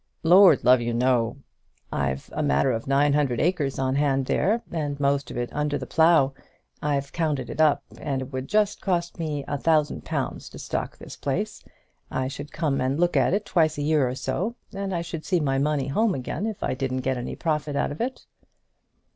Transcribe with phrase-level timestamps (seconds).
[0.23, 1.37] "Lord love you, no.
[1.91, 5.77] I've a matter of nine hundred acres on hand there, and most of it under
[5.77, 6.33] the plough.
[6.81, 10.97] I've counted it up, and it would just cost me a thousand pounds to stock
[10.97, 11.63] this place.
[12.09, 15.23] I should come and look at it twice a year or so, and I should
[15.23, 18.25] see my money home again, if I didn't get any profit out of it."